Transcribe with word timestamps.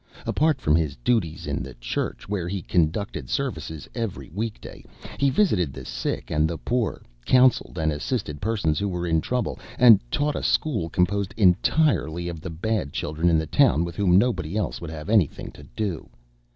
Apart 0.25 0.59
from 0.59 0.75
his 0.75 0.95
duties 1.03 1.45
in 1.45 1.61
the 1.61 1.75
church, 1.75 2.27
where 2.27 2.47
he 2.47 2.63
conducted 2.63 3.29
services 3.29 3.87
every 3.93 4.31
week 4.31 4.59
day, 4.59 4.83
he 5.19 5.29
visited 5.29 5.73
the 5.73 5.85
sick 5.85 6.31
and 6.31 6.47
the 6.49 6.57
poor, 6.57 7.03
counseled 7.23 7.77
and 7.77 7.91
assisted 7.91 8.41
persons 8.41 8.79
who 8.79 8.89
were 8.89 9.05
in 9.05 9.21
trouble, 9.21 9.59
and 9.77 9.99
taught 10.11 10.35
a 10.35 10.41
school 10.41 10.89
composed 10.89 11.35
entirely 11.37 12.27
of 12.29 12.41
the 12.41 12.49
bad 12.49 12.91
children 12.93 13.29
in 13.29 13.37
the 13.37 13.45
town 13.45 13.85
with 13.85 13.95
whom 13.95 14.17
nobody 14.17 14.57
else 14.57 14.81
would 14.81 14.89
have 14.89 15.07
anything 15.07 15.51
to 15.51 15.61
do. 15.75 16.09